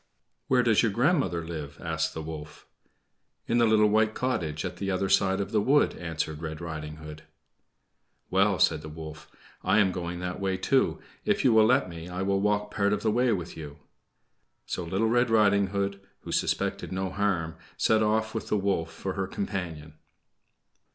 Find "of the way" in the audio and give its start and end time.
12.93-13.31